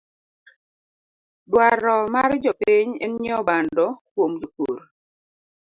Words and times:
Dwaro 1.51 1.97
mar 2.13 2.31
jopiny 2.43 2.89
en 3.03 3.11
nyieo 3.19 3.39
bando 3.47 3.85
kwuom 4.09 4.31
jopurr 4.41 4.79